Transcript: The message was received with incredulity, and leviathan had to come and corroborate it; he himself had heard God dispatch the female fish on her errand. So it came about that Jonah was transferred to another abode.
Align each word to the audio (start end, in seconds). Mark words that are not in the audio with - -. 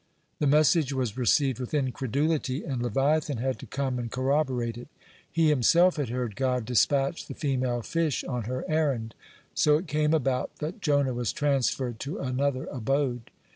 The 0.39 0.47
message 0.47 0.91
was 0.93 1.15
received 1.15 1.59
with 1.59 1.75
incredulity, 1.75 2.63
and 2.63 2.81
leviathan 2.81 3.37
had 3.37 3.59
to 3.59 3.67
come 3.67 3.99
and 3.99 4.09
corroborate 4.11 4.75
it; 4.75 4.87
he 5.31 5.49
himself 5.49 5.97
had 5.97 6.09
heard 6.09 6.35
God 6.35 6.65
dispatch 6.65 7.27
the 7.27 7.35
female 7.35 7.83
fish 7.83 8.23
on 8.23 8.45
her 8.45 8.65
errand. 8.67 9.13
So 9.53 9.77
it 9.77 9.85
came 9.85 10.15
about 10.15 10.55
that 10.55 10.81
Jonah 10.81 11.13
was 11.13 11.31
transferred 11.31 11.99
to 11.99 12.17
another 12.17 12.65
abode. 12.71 13.29